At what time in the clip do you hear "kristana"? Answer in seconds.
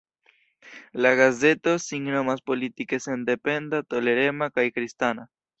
4.79-5.33